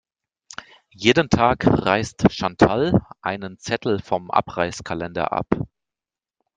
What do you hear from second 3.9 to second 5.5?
vom Abreißkalender ab.